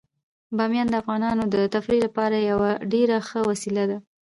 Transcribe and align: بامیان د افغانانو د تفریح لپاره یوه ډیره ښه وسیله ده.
بامیان 0.57 0.87
د 0.89 0.95
افغانانو 1.01 1.43
د 1.53 1.55
تفریح 1.75 2.01
لپاره 2.05 2.37
یوه 2.51 2.69
ډیره 2.91 3.17
ښه 3.27 3.39
وسیله 3.49 3.83
ده. 3.89 3.97